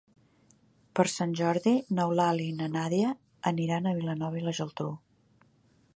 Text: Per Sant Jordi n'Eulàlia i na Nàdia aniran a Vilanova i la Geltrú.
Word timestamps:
Per 0.99 1.03
Sant 1.15 1.35
Jordi 1.39 1.73
n'Eulàlia 1.99 2.53
i 2.55 2.57
na 2.63 2.71
Nàdia 2.77 3.13
aniran 3.53 3.87
a 3.87 3.95
Vilanova 4.01 4.41
i 4.43 4.47
la 4.49 4.59
Geltrú. 4.61 4.89